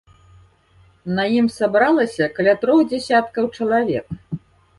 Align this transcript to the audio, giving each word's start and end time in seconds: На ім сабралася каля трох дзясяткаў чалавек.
На 1.17 1.25
ім 1.39 1.47
сабралася 1.57 2.29
каля 2.39 2.57
трох 2.65 2.79
дзясяткаў 2.91 3.43
чалавек. 3.61 4.21